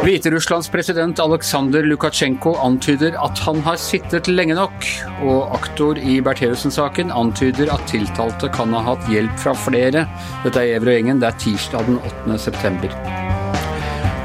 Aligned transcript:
Hviterusslands 0.00 0.70
president 0.72 1.20
Aleksandr 1.20 1.84
Lukasjenko 1.84 2.54
antyder 2.64 3.18
at 3.20 3.38
han 3.44 3.60
har 3.66 3.76
sittet 3.76 4.32
lenge 4.32 4.56
nok, 4.56 4.88
og 5.20 5.52
aktor 5.60 6.00
i 6.00 6.16
Bertheussen-saken 6.24 7.12
antyder 7.12 7.68
at 7.76 7.84
tiltalte 7.92 8.48
kan 8.56 8.72
ha 8.72 8.80
hatt 8.94 9.12
hjelp 9.12 9.36
fra 9.44 9.52
flere. 9.68 10.08
Dette 10.40 10.64
er 10.64 10.72
Gjever 10.72 10.94
og 10.94 10.96
gjengen, 11.02 11.20
det 11.20 11.28
er 11.34 11.42
tirsdag 11.44 11.90
den 11.92 12.00
8. 12.00 12.38
september. 12.48 13.19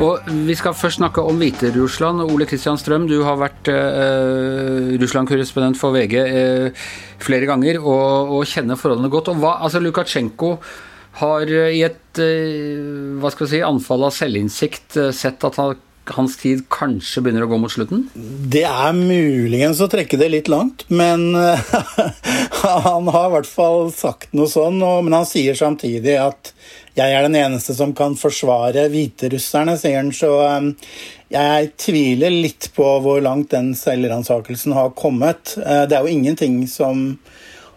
Og 0.03 0.27
Vi 0.27 0.55
skal 0.59 0.75
først 0.75 0.99
snakke 0.99 1.23
om 1.23 1.37
Hviterussland. 1.39 2.19
Ole 2.27 2.45
Kristian 2.49 2.77
Strøm, 2.77 3.05
du 3.07 3.21
har 3.23 3.37
vært 3.39 3.69
eh, 3.71 4.91
Russland-korrespondent 4.99 5.79
for 5.79 5.95
VG 5.95 6.15
eh, 6.19 6.83
flere 7.23 7.47
ganger 7.47 7.79
og, 7.79 8.33
og, 8.35 8.43
kjenner 8.49 8.79
forholdene 8.79 9.11
godt. 9.13 9.31
Og 9.31 9.39
hva, 9.39 9.55
altså 9.63 9.79
Lukasjenko 9.79 10.57
har 11.21 11.47
i 11.47 11.79
et 11.87 12.19
eh, 12.19 13.15
hva 13.21 13.31
skal 13.31 13.47
vi 13.47 13.53
si, 13.55 13.63
anfall 13.63 14.03
av 14.09 14.15
selvinnsikt 14.17 14.99
eh, 14.99 15.11
sett 15.15 15.47
at 15.47 15.61
han, 15.61 15.79
hans 16.11 16.35
tid 16.43 16.65
kanskje 16.67 17.23
begynner 17.23 17.47
å 17.47 17.51
gå 17.53 17.63
mot 17.63 17.71
slutten? 17.71 18.09
Det 18.51 18.65
er 18.67 18.91
muligens 18.99 19.79
å 19.79 19.87
trekke 19.89 20.19
det 20.19 20.27
litt 20.33 20.51
langt, 20.51 20.83
men 20.91 21.29
han 22.89 23.13
har 23.15 23.29
i 23.31 23.35
hvert 23.37 23.47
fall 23.47 23.93
sagt 23.95 24.35
noe 24.35 24.51
sånn. 24.51 24.83
Men 25.07 25.21
han 25.21 25.29
sier 25.29 25.55
samtidig 25.55 26.19
at 26.19 26.51
jeg 26.95 27.11
er 27.11 27.25
den 27.27 27.35
eneste 27.35 27.75
som 27.75 27.91
kan 27.95 28.15
forsvare 28.15 28.87
hviterusserne, 28.91 29.75
sier 29.79 29.99
han. 29.99 30.13
Så 30.15 30.31
um, 30.39 30.71
jeg 31.31 31.73
tviler 31.81 32.31
litt 32.31 32.69
på 32.75 32.87
hvor 33.03 33.19
langt 33.23 33.51
den 33.51 33.73
selvransakelsen 33.75 34.75
har 34.77 34.95
kommet. 34.95 35.57
Uh, 35.59 35.83
det 35.89 35.97
er 35.97 36.05
jo 36.05 36.15
ingenting 36.15 36.63
som 36.71 37.11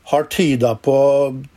har 0.08 0.22
tyda 0.32 0.70
på 0.80 0.94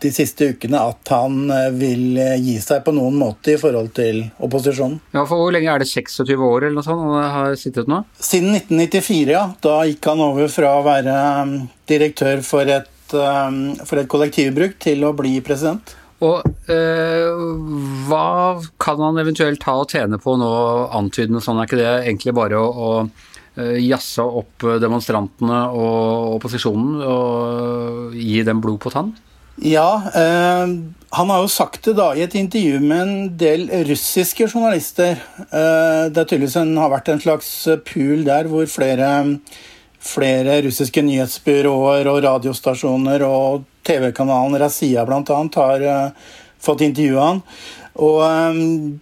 de 0.04 0.10
siste 0.12 0.50
ukene 0.52 0.82
at 0.90 1.14
han 1.14 1.46
uh, 1.54 1.70
vil 1.78 2.18
uh, 2.18 2.34
gi 2.42 2.58
seg 2.60 2.82
på 2.84 2.96
noen 2.98 3.22
måte 3.22 3.54
i 3.54 3.62
forhold 3.62 3.94
til 3.96 4.26
opposisjonen. 4.42 4.98
Ja, 5.14 5.28
for 5.30 5.38
Hvor 5.46 5.54
lenge 5.54 5.70
er 5.72 5.86
det 5.86 5.92
26 5.94 6.34
år 6.42 6.66
eller 6.66 6.80
noe 6.82 6.88
sånt 6.90 7.06
han 7.06 7.32
har 7.38 7.56
sittet 7.62 7.88
nå? 7.88 8.02
Siden 8.18 8.58
1994, 8.58 9.24
ja. 9.38 9.46
Da 9.62 9.84
gikk 9.86 10.10
han 10.10 10.26
over 10.26 10.50
fra 10.52 10.76
å 10.80 10.84
være 10.90 11.18
um, 11.46 11.58
direktør 11.88 12.42
for 12.42 12.74
et, 12.82 12.92
um, 13.14 13.64
for 13.86 14.02
et 14.02 14.10
kollektivbruk 14.10 14.80
til 14.82 15.06
å 15.06 15.14
bli 15.14 15.38
president. 15.46 16.01
Og 16.22 16.70
eh, 16.70 17.42
hva 18.06 18.62
kan 18.82 19.02
han 19.02 19.18
eventuelt 19.22 19.64
ha 19.66 19.80
å 19.82 19.88
tjene 19.90 20.20
på 20.22 20.36
nå, 20.38 20.52
antydende 20.94 21.42
sånn? 21.42 21.62
Er 21.62 21.70
ikke 21.70 21.82
det 21.82 21.90
egentlig 22.04 22.36
bare 22.38 22.62
å, 22.62 22.70
å 22.70 22.92
øh, 23.02 23.78
jazze 23.82 24.26
opp 24.26 24.68
demonstrantene 24.84 25.64
og 25.74 26.38
opposisjonen 26.38 27.02
og 27.08 28.16
gi 28.18 28.46
dem 28.46 28.62
blod 28.62 28.82
på 28.86 28.94
tann? 28.94 29.16
Ja, 29.66 29.90
eh, 30.18 30.78
han 31.18 31.34
har 31.34 31.42
jo 31.42 31.50
sagt 31.52 31.90
det 31.90 31.98
da 31.98 32.12
i 32.16 32.24
et 32.24 32.38
intervju 32.38 32.78
med 32.86 33.02
en 33.02 33.18
del 33.42 33.66
russiske 33.90 34.46
journalister. 34.46 35.18
det 35.50 36.22
er 36.22 36.30
tydeligvis 36.30 36.62
en, 36.62 36.78
har 36.80 36.94
vært 36.94 37.12
en 37.12 37.26
slags 37.26 37.50
pool 37.90 38.24
der 38.30 38.48
hvor 38.50 38.70
flere 38.70 39.12
flere 40.02 40.62
russiske 40.66 41.02
nyhetsbyråer 41.06 42.08
og 42.10 42.24
radiostasjoner 42.26 43.22
og 43.28 43.68
TV-kanalen 43.92 44.60
Razia 44.62 45.06
bl.a. 45.06 45.22
har 45.60 45.86
uh, 45.86 46.34
fått 46.62 46.84
intervjue 46.88 47.30
han. 47.30 47.42
Og 48.00 48.22
um, 48.24 49.00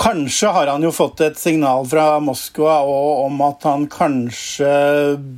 kanskje 0.00 0.50
har 0.52 0.70
han 0.70 0.84
jo 0.84 0.92
fått 0.92 1.22
et 1.24 1.38
signal 1.40 1.86
fra 1.88 2.18
Moskva 2.22 2.80
om 2.84 3.40
at 3.46 3.64
han 3.68 3.86
kanskje 3.90 4.72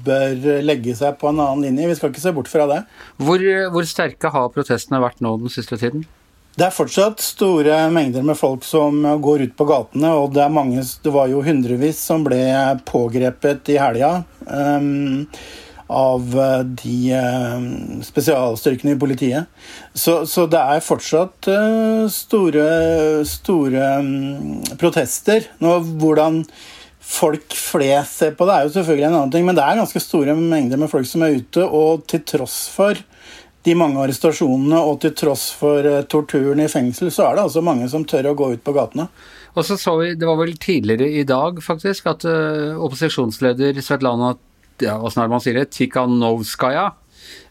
bør 0.06 0.64
legge 0.64 0.97
seg 0.98 1.16
på 1.20 1.30
en 1.30 1.41
annen 1.41 1.69
linje. 1.69 1.92
Vi 1.92 2.00
skal 2.00 2.12
ikke 2.12 2.25
se 2.25 2.34
bort 2.34 2.50
fra 2.50 2.66
det. 2.70 2.83
Hvor, 3.22 3.44
hvor 3.75 3.86
sterke 3.88 4.33
har 4.34 4.50
protestene 4.55 5.03
vært 5.03 5.22
nå 5.25 5.36
den 5.41 5.53
siste 5.53 5.78
tiden? 5.80 6.05
Det 6.53 6.66
er 6.66 6.75
fortsatt 6.75 7.22
store 7.25 7.77
mengder 7.94 8.25
med 8.28 8.36
folk 8.36 8.64
som 8.69 8.98
går 9.25 9.47
ut 9.47 9.55
på 9.56 9.66
gatene, 9.70 10.10
og 10.20 10.34
det, 10.36 10.50
mange, 10.53 10.82
det 10.84 11.12
var 11.14 11.31
jo 11.32 11.41
hundrevis 11.47 12.03
som 12.10 12.26
ble 12.26 12.43
pågrepet 12.84 13.70
i 13.72 13.78
helga 13.81 14.19
um, 14.44 15.25
av 15.92 16.34
de 16.82 16.97
um, 17.14 18.03
spesialstyrkene 18.04 18.94
i 18.94 18.98
politiet. 19.00 19.48
Så, 19.94 20.22
så, 20.26 20.47
det 20.50 20.60
er 20.60 20.84
fortsatt 20.84 21.48
uh, 21.53 22.04
store, 22.12 22.66
store 23.28 23.88
um, 24.00 24.60
protester. 24.81 25.47
Nå, 25.62 25.76
hvordan 26.02 26.42
folk 27.12 27.54
flest 27.58 28.22
ser 28.22 28.36
på 28.38 28.47
det, 28.48 28.56
er 28.56 28.66
jo 28.66 28.75
selvfølgelig 28.76 29.08
en 29.08 29.16
annen 29.19 29.32
ting, 29.34 29.47
men 29.47 29.58
det 29.58 29.64
er 29.66 29.81
ganske 29.82 30.02
store 30.02 30.36
mengder 30.38 30.81
med 30.81 30.91
folk 30.91 31.08
som 31.08 31.25
er 31.26 31.38
ute, 31.41 31.64
og 31.66 32.06
til 32.10 32.22
tross 32.28 32.64
for 32.72 32.98
de 33.62 33.75
mange 33.78 34.00
arrestasjonene, 34.02 34.78
og 34.81 35.02
til 35.02 35.12
tross 35.19 35.50
for 35.54 35.86
torturen 36.10 36.62
i 36.62 36.70
fengsel, 36.70 37.12
så 37.14 37.28
er 37.28 37.36
det 37.36 37.44
altså 37.47 37.62
mange 37.62 37.86
som 37.91 38.06
tør 38.08 38.32
å 38.32 38.36
gå 38.38 38.52
ut 38.56 38.64
på 38.64 38.75
gatene. 38.75 39.06
Og 39.52 39.66
så 39.66 39.76
så 39.76 39.92
vi, 40.00 40.14
Det 40.16 40.26
var 40.26 40.38
vel 40.41 40.56
tidligere 40.56 41.10
i 41.20 41.26
dag 41.28 41.60
faktisk, 41.62 42.08
at 42.10 42.25
opposisjonsleder 42.25 43.78
Svetlana 43.84 44.32
ja, 44.82 44.98
man 45.00 45.43
sier 45.43 45.60
det, 45.60 45.70
Tikhanovskaja 45.76 46.91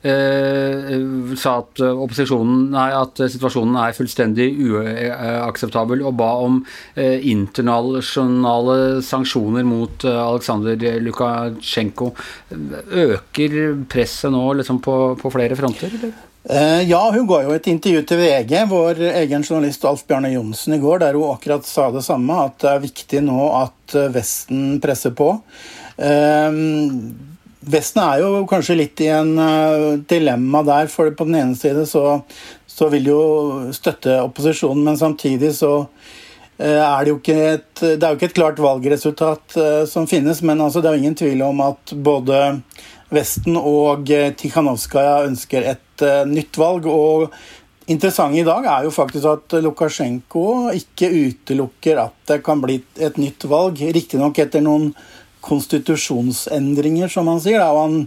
eh, 0.03 0.95
sa 1.39 1.57
at 1.61 1.81
opposisjonen 1.85 2.71
nei, 2.73 2.87
at 2.95 3.21
situasjonen 3.33 3.77
er 3.81 3.95
fullstendig 3.97 4.49
uakseptabel, 4.67 6.03
og 6.07 6.17
ba 6.19 6.31
om 6.45 6.61
eh, 6.95 7.21
internasjonale 7.31 8.79
sanksjoner 9.05 9.67
mot 9.67 10.07
eh, 10.07 10.23
Aleksandr 10.25 10.89
Lukasjenko. 11.05 12.11
Øker 13.05 13.61
presset 13.91 14.33
nå 14.33 14.45
liksom, 14.59 14.83
på, 14.83 14.99
på 15.21 15.33
flere 15.33 15.57
fronter? 15.59 15.93
Eller? 15.99 16.30
Eh, 16.43 16.81
ja, 16.89 17.11
hun 17.13 17.27
ga 17.29 17.43
jo 17.45 17.53
et 17.53 17.67
intervju 17.69 18.01
til 18.09 18.17
VG, 18.17 18.53
vår 18.69 19.01
egen 19.11 19.43
journalist 19.45 19.83
Alf 19.85 20.01
Bjarne 20.09 20.31
Johnsen, 20.33 20.73
i 20.73 20.81
går, 20.81 21.03
der 21.03 21.17
hun 21.19 21.35
akkurat 21.35 21.67
sa 21.69 21.91
det 21.93 22.01
samme, 22.01 22.37
at 22.47 22.55
det 22.63 22.71
er 22.71 22.81
viktig 22.87 23.21
nå 23.27 23.49
at 23.59 23.97
Vesten 24.15 24.79
presser 24.81 25.13
på. 25.13 25.35
Eh, 26.01 26.57
Vesten 27.61 28.01
er 28.01 28.23
jo 28.23 28.47
kanskje 28.49 28.79
litt 28.79 29.03
i 29.05 29.11
en 29.13 29.35
dilemma 30.09 30.63
der, 30.65 30.89
for 30.89 31.13
på 31.13 31.27
den 31.29 31.37
ene 31.43 31.59
side 31.59 31.85
så, 31.85 32.23
så 32.65 32.87
vil 32.89 33.11
jo 33.11 33.21
støtte 33.77 34.17
opposisjonen, 34.23 34.81
men 34.87 34.97
samtidig 34.97 35.53
så 35.59 35.75
er 36.57 37.05
det 37.05 37.11
jo 37.11 37.19
ikke 37.19 37.37
et, 37.51 37.69
det 37.83 38.01
er 38.01 38.09
jo 38.09 38.17
ikke 38.17 38.31
et 38.31 38.39
klart 38.39 38.59
valgresultat 38.61 39.55
som 39.89 40.09
finnes. 40.09 40.41
Men 40.45 40.61
altså, 40.61 40.81
det 40.81 40.89
er 40.89 40.97
jo 40.97 41.01
ingen 41.01 41.17
tvil 41.17 41.41
om 41.45 41.61
at 41.65 41.93
både 42.05 42.41
Vesten 43.11 43.57
og 43.59 44.07
Tikhanovskaja 44.07 45.25
ønsker 45.27 45.65
et 45.73 46.05
nytt 46.29 46.57
valg. 46.57 46.87
og 46.87 47.33
interessant 47.91 48.35
i 48.37 48.45
dag 48.47 48.65
er 48.65 48.85
jo 48.85 48.93
faktisk 48.93 49.27
at 49.27 49.55
Lukasjenko 49.63 50.45
ikke 50.77 51.09
utelukker 51.11 51.99
at 52.05 52.15
det 52.29 52.41
kan 52.45 52.61
bli 52.63 52.79
et 52.99 53.17
nytt 53.19 53.47
valg. 53.51 53.81
Riktignok 53.81 54.39
etter 54.39 54.63
noen 54.63 54.91
konstitusjonsendringer, 55.41 57.09
som 57.11 57.27
han 57.31 57.41
sier. 57.43 57.63
Og 57.65 57.81
han, 57.81 57.97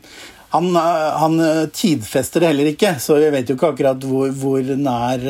han, 0.55 0.71
han, 0.79 1.41
tidfester 1.75 2.45
det 2.45 2.53
heller 2.53 2.73
ikke, 2.73 2.95
så 3.03 3.19
vi 3.19 3.33
vet 3.35 3.51
jo 3.51 3.59
ikke 3.59 3.73
akkurat 3.75 4.09
hvor, 4.09 4.31
hvor 4.39 4.75
nær 4.79 5.27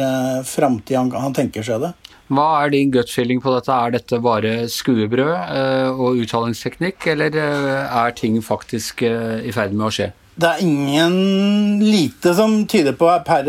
framtid 0.48 1.00
han, 1.00 1.12
han, 1.16 1.36
tenker 1.36 1.66
seg 1.66 1.82
det. 1.86 1.94
Hva 2.32 2.46
er 2.64 2.72
din 2.72 2.92
gut 2.94 3.10
feeling 3.12 3.40
på 3.44 3.52
dette? 3.52 3.72
Er 3.72 3.94
dette 3.96 4.20
bare 4.24 4.52
skuebrød 4.72 5.32
uh, 5.34 5.90
og 5.92 6.20
uttalingsteknikk, 6.24 7.08
eller 7.12 7.36
uh, 7.36 8.04
er 8.04 8.14
ting 8.16 8.38
faktisk 8.44 9.04
uh, 9.04 9.40
i 9.44 9.52
ferd 9.52 9.76
med 9.76 9.88
å 9.88 9.92
skje? 9.92 10.10
Det 10.34 10.50
er 10.50 10.62
ingen 10.64 11.82
lite 11.84 12.32
som 12.34 12.62
tyder 12.66 12.96
på 12.98 13.06
per 13.26 13.46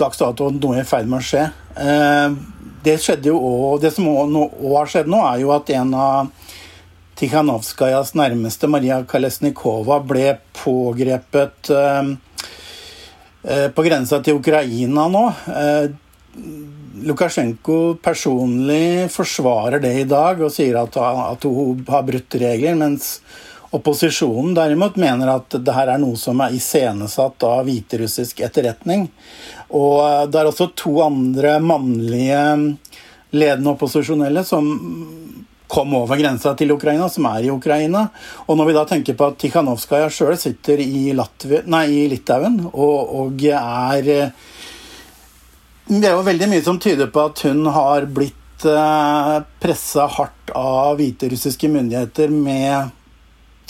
dags 0.00 0.22
dato 0.22 0.46
at 0.48 0.60
noe 0.62 0.78
i 0.80 0.86
ferd 0.88 1.10
med 1.10 1.20
å 1.20 1.26
skje. 1.26 1.42
Det 2.86 2.94
skjedde 3.02 3.28
jo 3.28 3.36
også, 3.36 3.82
det 3.82 3.90
som 3.92 4.06
òg 4.08 4.76
har 4.78 4.88
skjedd 4.88 5.10
nå, 5.12 5.20
er 5.26 5.42
jo 5.42 5.52
at 5.52 5.72
en 5.76 5.92
av 5.98 6.30
Tikhanovskajas 7.16 8.12
nærmeste, 8.14 8.68
Maria 8.68 9.00
Kalesnikova, 9.08 10.02
ble 10.04 10.34
pågrepet 10.58 11.70
eh, 11.72 12.10
eh, 13.48 13.68
på 13.72 13.84
grensa 13.86 14.20
til 14.24 14.36
Ukraina 14.42 15.06
nå. 15.08 15.22
Eh, 16.96 17.06
Lukasjenko 17.06 17.96
personlig 18.02 19.10
forsvarer 19.10 19.80
det 19.80 20.00
i 20.00 20.04
dag 20.04 20.40
og 20.40 20.52
sier 20.52 20.76
at, 20.80 20.96
at 20.96 21.44
hun 21.44 21.84
har 21.88 22.02
brutt 22.06 22.34
regler, 22.34 22.74
mens 22.74 23.20
opposisjonen 23.76 24.54
derimot 24.54 24.96
mener 24.96 25.28
at 25.28 25.50
det 25.50 25.74
her 25.74 25.90
er 25.92 25.98
noe 26.00 26.16
som 26.16 26.40
er 26.40 26.54
iscenesatt 26.54 27.42
av 27.44 27.66
hviterussisk 27.66 28.40
etterretning. 28.40 29.08
Og 29.74 30.30
det 30.30 30.40
er 30.40 30.48
også 30.48 30.70
to 30.78 31.00
andre 31.04 31.58
mannlige 31.60 32.76
ledende 33.36 33.74
opposisjonelle 33.74 34.44
som 34.46 34.70
kom 35.66 35.94
over 35.98 36.16
grensa 36.16 36.54
til 36.54 36.70
Ukraina, 36.76 37.08
som 37.10 37.26
er 37.26 37.46
i 37.46 37.50
Ukraina. 37.50 38.06
Og 38.46 38.56
når 38.56 38.68
vi 38.68 38.76
da 38.76 38.84
tenker 38.88 39.16
på 39.18 39.26
at 39.26 39.38
Tikhanovskaja 39.42 40.08
sjøl 40.14 40.36
sitter 40.38 40.80
i, 40.80 41.10
nei, 41.66 41.84
i 41.90 42.06
Litauen 42.12 42.60
og, 42.70 43.16
og, 43.18 43.42
er 43.50 44.30
Det 45.86 46.08
er 46.08 46.16
jo 46.16 46.26
veldig 46.26 46.48
mye 46.50 46.64
som 46.66 46.80
tyder 46.82 47.10
på 47.14 47.28
at 47.28 47.42
hun 47.46 47.66
har 47.70 48.08
blitt 48.10 48.66
eh, 48.66 49.36
pressa 49.62 50.08
hardt 50.16 50.50
av 50.56 50.96
hviterussiske 50.98 51.70
myndigheter 51.70 52.32
med 52.34 52.94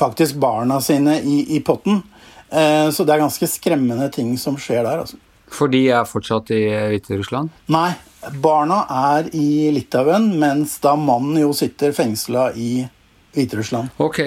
faktisk 0.01 0.39
barna 0.41 0.81
sine 0.85 1.19
i, 1.21 1.43
i 1.57 1.61
potten. 1.65 2.03
Så 2.47 3.03
det 3.03 3.11
er 3.11 3.25
ganske 3.25 3.47
skremmende 3.51 4.07
ting 4.15 4.29
som 4.39 4.55
skjer 4.61 4.85
der. 4.87 5.01
altså. 5.03 5.17
For 5.53 5.71
de 5.71 5.81
er 5.95 6.07
fortsatt 6.09 6.51
i 6.55 6.63
Hviterussland? 6.93 7.53
Nei, 7.75 7.91
barna 8.43 8.83
er 9.15 9.31
i 9.37 9.71
Litauen, 9.75 10.33
mens 10.41 10.77
da 10.83 10.97
mannen 10.99 11.39
jo 11.41 11.53
sitter 11.57 11.95
fengsla 11.97 12.51
i 12.59 12.87
Hviterussland. 13.37 13.93
Ok. 14.03 14.21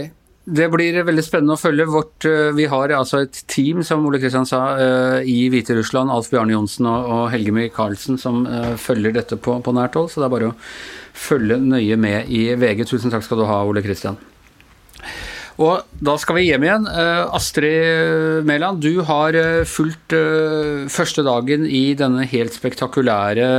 Det 0.50 0.66
blir 0.74 0.96
veldig 1.06 1.24
spennende 1.26 1.54
å 1.54 1.62
følge. 1.62 1.86
Vårt, 1.94 2.26
eh, 2.26 2.50
vi 2.58 2.66
har 2.72 2.90
altså 2.96 3.22
et 3.22 3.44
team, 3.48 3.84
som 3.84 4.06
Ole 4.06 4.20
Kristian 4.22 4.48
sa, 4.50 4.62
eh, 4.78 5.22
i 5.30 5.50
Hviterussland. 5.50 6.10
Alf 6.10 6.32
Bjarne 6.32 6.56
Johnsen 6.56 6.88
og 6.90 7.30
Helge 7.30 7.54
Michaelsen 7.54 8.18
som 8.18 8.48
eh, 8.48 8.76
følger 8.76 9.14
dette 9.14 9.38
på, 9.38 9.62
på 9.62 9.74
nært 9.76 9.94
hold. 9.94 10.10
Så 10.10 10.22
det 10.22 10.26
er 10.26 10.34
bare 10.34 10.50
å 10.50 10.58
følge 11.14 11.60
nøye 11.62 11.98
med 11.98 12.32
i 12.34 12.48
VG. 12.56 12.88
Tusen 12.90 13.14
takk 13.14 13.24
skal 13.28 13.44
du 13.44 13.46
ha, 13.46 13.62
Ole 13.64 13.84
Kristian. 13.86 14.18
Og 15.60 15.84
da 16.00 16.14
skal 16.16 16.38
vi 16.38 16.46
hjem 16.48 16.64
igjen. 16.64 16.86
Uh, 16.88 17.36
Astrid 17.36 18.46
Mæland, 18.48 18.80
du 18.80 19.02
har 19.04 19.36
uh, 19.36 19.68
fulgt 19.68 20.16
uh, 20.16 20.88
første 20.88 21.26
dagen 21.28 21.66
i 21.68 21.92
denne 22.00 22.24
helt 22.32 22.56
spektakulære 22.56 23.50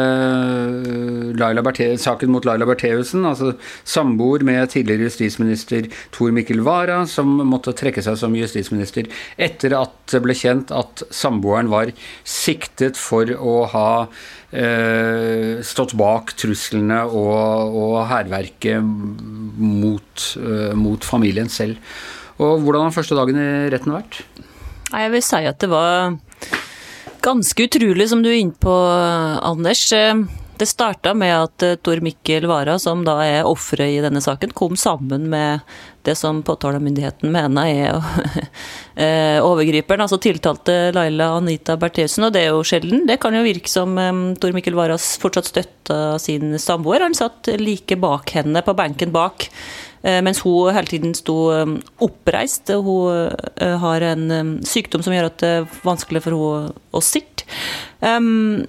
saken 2.01 2.33
mot 2.33 2.45
Laila 2.49 2.65
Bertheussen, 2.65 3.27
altså 3.29 3.53
samboer 3.85 4.45
med 4.45 4.73
tidligere 4.73 5.11
justisminister 5.11 5.91
Tor 6.13 6.33
Mikkel 6.33 6.65
Wara, 6.65 7.05
som 7.07 7.27
måtte 7.45 7.77
trekke 7.77 8.03
seg 8.03 8.17
som 8.17 8.35
justisminister 8.37 9.09
etter 9.37 9.77
at 9.77 9.93
det 10.11 10.23
ble 10.25 10.35
kjent 10.35 10.73
at 10.73 11.05
samboeren 11.13 11.71
var 11.71 11.93
siktet 12.25 12.97
for 13.01 13.29
å 13.37 13.65
ha 13.73 13.91
eh, 14.53 15.61
stått 15.67 15.95
bak 15.99 16.35
truslene 16.39 17.03
og, 17.07 17.77
og 17.81 17.97
hærverket 18.11 18.83
mot, 18.83 20.27
eh, 20.41 20.73
mot, 20.79 21.05
familien 21.05 21.51
selv. 21.51 21.79
Og 22.41 22.63
Hvordan 22.65 22.87
har 22.87 22.97
første 22.97 23.17
dagen 23.19 23.39
i 23.41 23.69
retten 23.73 23.93
vært? 23.93 24.23
Jeg 24.91 25.13
vil 25.13 25.23
si 25.23 25.45
at 25.47 25.61
det 25.63 25.71
var 25.71 26.17
ganske 27.23 27.67
utrolig, 27.69 28.09
som 28.11 28.23
du 28.25 28.31
er 28.31 28.41
inne 28.41 28.57
på, 28.57 28.75
Anders. 29.45 29.85
Det 30.61 30.67
starta 30.69 31.15
med 31.17 31.33
at 31.33 31.65
eh, 31.65 31.79
Tor 31.81 32.03
Mikkel 32.05 32.45
Wara, 32.49 32.75
som 32.81 33.01
da 33.07 33.15
er 33.25 33.47
offeret 33.49 33.95
i 33.95 34.03
denne 34.05 34.21
saken, 34.21 34.53
kom 34.53 34.75
sammen 34.77 35.25
med 35.33 35.65
det 36.05 36.19
som 36.21 36.43
påtalemyndigheten 36.45 37.33
mener 37.33 37.71
er 37.71 38.11
eh, 39.07 39.39
overgriperen, 39.41 40.05
altså 40.05 40.19
tiltalte 40.21 40.91
Laila 40.93 41.31
Anita 41.39 41.79
Bertheussen. 41.81 42.29
Og 42.29 42.35
det 42.37 42.45
er 42.45 42.53
jo 42.53 42.67
sjelden. 42.67 43.07
Det 43.09 43.17
kan 43.23 43.37
jo 43.37 43.45
virke 43.47 43.73
som 43.73 43.97
Tor 44.41 44.53
Mikkel 44.57 44.77
Wara 44.77 44.99
fortsatt 45.01 45.49
støtta 45.49 46.01
sin 46.21 46.53
samboer. 46.61 47.07
Han 47.07 47.17
satt 47.17 47.49
like 47.61 47.97
bak 48.01 48.37
henne, 48.37 48.61
på 48.67 48.77
benken 48.77 49.17
bak. 49.17 49.49
Mens 50.01 50.41
hun 50.45 50.73
hele 50.73 50.89
tiden 50.89 51.13
sto 51.17 51.37
oppreist. 52.01 52.73
Hun 52.73 53.29
har 53.85 54.05
en 54.09 54.55
sykdom 54.65 55.05
som 55.05 55.13
gjør 55.13 55.29
at 55.29 55.41
det 55.43 55.51
er 55.59 55.81
vanskelig 55.85 56.23
for 56.25 56.37
henne 56.37 56.73
å 56.97 57.03
sitte. 57.05 57.45
Um, 58.01 58.65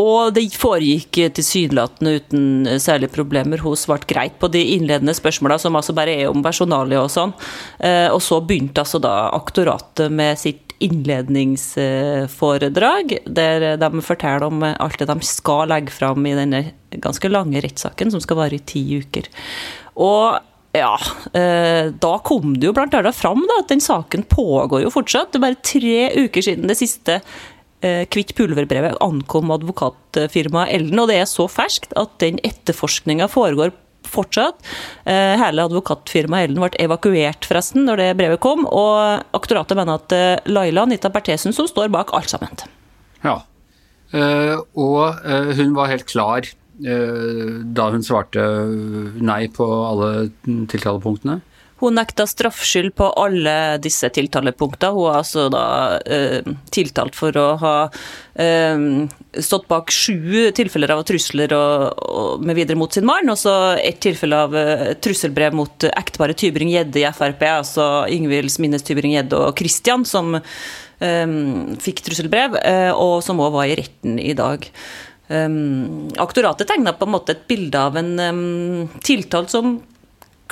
og 0.00 0.32
det 0.34 0.48
foregikk 0.58 1.20
tilsynelatende 1.36 2.14
uten 2.18 2.66
særlige 2.82 3.12
problemer. 3.14 3.58
Hun 3.62 3.76
svarte 3.78 4.08
greit 4.10 4.34
på 4.42 4.48
de 4.50 4.58
innledende 4.74 5.14
spørsmåla, 5.14 5.58
som 5.62 5.76
altså 5.78 5.94
bare 5.96 6.14
er 6.24 6.30
om 6.30 6.42
personalia 6.42 7.02
og 7.04 7.10
sånn. 7.14 7.32
Eh, 7.78 8.08
og 8.10 8.22
så 8.24 8.40
begynte 8.42 8.80
altså 8.82 8.98
da 9.02 9.30
aktoratet 9.36 10.12
med 10.12 10.38
sitt 10.40 10.60
innledningsforedrag, 10.82 13.18
der 13.30 13.76
de 13.80 14.00
forteller 14.02 14.44
om 14.48 14.62
alt 14.66 14.98
det 14.98 15.06
de 15.08 15.20
skal 15.24 15.68
legge 15.70 15.90
fram 15.94 16.26
i 16.26 16.36
denne 16.36 16.72
ganske 17.04 17.28
lange 17.30 17.60
rettssaken, 17.62 18.10
som 18.10 18.20
skal 18.22 18.36
vare 18.42 18.54
i 18.58 18.66
ti 18.66 18.98
uker. 18.98 19.24
Og 19.94 20.40
ja, 20.74 20.94
eh, 21.38 21.92
da 22.02 22.12
kom 22.26 22.56
det 22.58 22.66
jo 22.68 22.74
blant 22.76 22.94
annet 22.98 23.14
fram 23.16 23.44
da, 23.46 23.60
at 23.62 23.70
den 23.70 23.82
saken 23.84 24.26
pågår 24.26 24.82
jo 24.82 24.92
fortsatt. 24.94 25.30
Det 25.32 25.38
er 25.38 25.46
bare 25.46 25.62
tre 25.62 25.98
uker 26.26 26.44
siden 26.44 26.70
det 26.70 26.78
siste 26.80 27.20
Eh, 27.84 28.06
kvitt 28.08 28.32
pulverbrevet 28.38 28.96
ankom 29.04 29.50
advokatfirmaet 29.52 30.72
Elden, 30.72 31.00
og 31.02 31.10
det 31.10 31.18
er 31.20 31.26
så 31.28 31.44
ferskt 31.52 31.92
at 32.00 32.14
den 32.22 32.38
etterforskninga 32.46 33.26
foregår 33.28 33.74
fortsatt. 34.08 34.56
Eh, 35.04 35.34
hele 35.40 35.66
advokatfirmaet 35.68 36.48
Elden 36.48 36.62
ble 36.64 36.80
evakuert 36.80 37.44
forresten 37.44 37.84
når 37.84 38.00
det 38.00 38.06
brevet 38.22 38.40
kom, 38.40 38.64
og 38.64 39.36
aktoratet 39.36 39.76
mener 39.76 40.00
at 40.00 40.48
Laila 40.48 40.86
Anita 40.86 41.12
Berthesen 41.12 41.52
som 41.56 41.68
står 41.68 41.92
bak 41.92 42.14
alt 42.16 42.32
sammen. 42.32 42.64
Ja, 43.24 43.42
og 44.14 45.24
hun 45.58 45.72
var 45.74 45.88
helt 45.90 46.06
klar 46.06 46.46
da 46.74 47.84
hun 47.94 48.02
svarte 48.02 48.42
nei 49.22 49.44
på 49.54 49.66
alle 49.86 50.08
tiltalepunktene? 50.42 51.40
Hun 51.82 51.96
nekta 51.98 52.24
straffskyld 52.26 52.94
på 52.94 53.08
alle 53.18 53.76
disse 53.82 54.08
tiltalepunktene. 54.14 54.94
Hun 54.94 55.08
er 55.10 55.18
altså 55.18 55.46
da 55.52 55.64
eh, 56.06 56.46
tiltalt 56.72 57.16
for 57.18 57.34
å 57.36 57.46
ha 57.60 57.74
eh, 58.40 58.84
stått 59.42 59.66
bak 59.68 59.90
sju 59.92 60.52
tilfeller 60.56 60.94
av 60.94 61.02
trusler 61.08 61.52
og, 61.56 61.98
og 61.98 62.46
med 62.46 62.60
videre 62.60 62.78
mot 62.78 62.94
sin 62.94 63.06
mann, 63.08 63.28
og 63.32 63.40
så 63.40 63.54
ett 63.82 63.98
tilfelle 64.06 64.38
av 64.46 64.54
eh, 64.56 64.92
trusselbrev 65.02 65.56
mot 65.58 65.88
ekteparet 65.90 66.38
Tybring-Gjedde 66.40 67.02
i 67.02 67.08
Frp, 67.18 67.42
altså 67.50 67.88
Ingvild 68.12 68.54
Minnes 68.62 68.86
Tybring-Gjedde 68.86 69.42
og 69.42 69.58
Christian, 69.58 70.06
som 70.08 70.38
eh, 70.38 71.34
fikk 71.84 72.04
trusselbrev, 72.06 72.56
eh, 72.62 72.92
og 72.94 73.18
som 73.26 73.42
òg 73.42 73.58
var 73.58 73.68
i 73.68 73.76
retten 73.82 74.22
i 74.22 74.32
dag. 74.38 74.70
Um, 75.28 76.10
aktoratet 76.20 76.68
tegna 76.68 76.92
på 76.92 77.06
en 77.06 77.14
måte 77.14 77.32
et 77.32 77.46
bilde 77.48 77.80
av 77.80 77.96
en 77.96 78.18
um, 78.20 78.88
tiltalt 79.00 79.52
som 79.52 79.78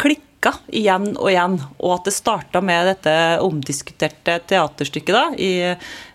klikka 0.00 0.54
igjen 0.72 1.10
og 1.12 1.28
igjen. 1.30 1.58
Og 1.78 1.98
at 1.98 2.08
det 2.08 2.14
starta 2.16 2.62
med 2.64 2.88
dette 2.88 3.14
omdiskuterte 3.44 4.38
teaterstykket 4.48 5.14
da, 5.16 5.26
i 5.36 5.52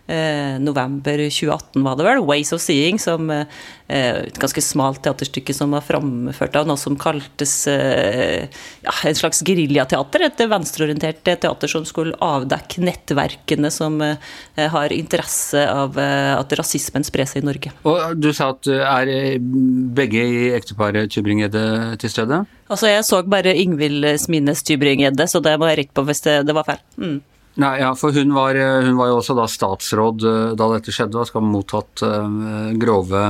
november 0.08 1.20
2018, 1.28 1.84
var 1.84 1.98
det 2.00 2.06
vel. 2.08 2.22
'Ways 2.24 2.54
of 2.56 2.62
Seeing', 2.64 3.00
som 3.00 3.30
eh, 3.30 3.46
et 3.88 4.40
ganske 4.40 4.62
smalt 4.64 5.00
teaterstykke 5.06 5.54
som 5.56 5.72
var 5.76 5.84
framført 5.86 6.56
av 6.60 6.68
noe 6.68 6.80
som 6.80 6.98
kaltes 7.00 7.54
eh, 7.72 8.48
ja, 8.84 8.96
en 9.08 9.18
slags 9.18 9.42
geriljateater. 9.48 10.26
Et 10.28 10.44
venstreorientert 10.52 11.24
teater 11.24 11.72
som 11.72 11.86
skulle 11.88 12.18
avdekke 12.24 12.84
nettverkene 12.84 13.72
som 13.74 14.02
eh, 14.04 14.18
har 14.58 14.96
interesse 14.96 15.64
av 15.72 15.98
eh, 16.00 16.34
at 16.36 16.58
rasismen 16.60 17.08
sprer 17.08 17.30
seg 17.30 17.44
i 17.44 17.48
Norge. 17.48 17.74
Og 17.88 18.20
Du 18.20 18.32
sa 18.36 18.52
at 18.56 18.68
er 18.68 19.40
begge 19.40 20.24
i 20.24 20.44
ekteparet 20.58 21.12
Tybring-Gjedde 21.14 21.98
til 22.02 22.12
stede? 22.12 22.44
Altså, 22.68 22.92
Jeg 22.92 23.08
så 23.08 23.22
bare 23.24 23.56
Ingvild 23.56 24.10
Smines 24.20 24.64
Tybring-Gjedde, 24.68 25.28
så 25.32 25.40
det 25.44 25.56
må 25.60 25.72
jeg 25.72 25.84
rette 25.84 25.96
på 25.96 26.04
hvis 26.08 26.24
det, 26.28 26.42
det 26.48 26.56
var 26.58 26.68
feil. 26.68 26.84
Mm. 27.00 27.18
Nei, 27.58 27.80
ja, 27.82 27.92
for 27.98 28.14
hun 28.14 28.34
var, 28.38 28.58
hun 28.86 28.98
var, 29.00 29.10
jo 29.10 29.20
også 29.20 29.34
da 29.38 29.48
statsråd 29.50 30.26
eh, 30.30 30.50
da 30.58 30.72
dette 30.76 30.94
skjedde, 30.94 31.18
og 31.18 31.30
skal 31.30 31.42
ha 31.42 31.50
mottatt 31.50 32.04
uh, 32.06 32.74
grove 32.78 33.22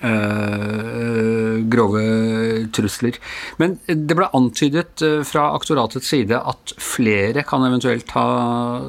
uh, 0.00 1.56
grove 1.68 2.04
trusler. 2.72 3.18
Men 3.60 3.76
det 3.84 4.16
ble 4.16 4.30
antydet 4.36 5.04
uh, 5.04 5.20
fra 5.28 5.50
aktoratets 5.58 6.08
side 6.08 6.40
at 6.40 6.74
flere 6.80 7.44
kan 7.44 7.68
eventuelt 7.68 8.16
ha 8.16 8.26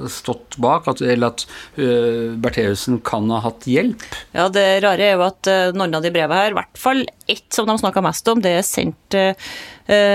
stått 0.07 0.55
bak, 0.63 0.87
at, 0.87 1.03
eller 1.03 1.33
at 1.33 1.45
uh, 1.75 2.31
Bertheussen 2.39 3.03
kan 3.03 3.27
ha 3.35 3.43
hatt 3.43 3.67
hjelp? 3.67 4.07
Ja, 4.31 4.47
det 4.55 4.65
rare 4.87 5.11
er 5.11 5.19
jo 5.19 5.27
at 5.27 5.51
noen 5.75 5.99
av 5.99 6.07
de 6.07 6.15
brevene 6.15 6.45
her, 6.45 6.55
i 6.55 6.59
hvert 6.61 6.79
fall 6.87 7.03
ett 7.27 7.47
som 7.51 7.67
de 7.67 7.75
snakka 7.83 8.07
mest 8.07 8.31
om, 8.31 8.39
det 8.39 8.55
er 8.61 8.67
sendt 8.67 9.19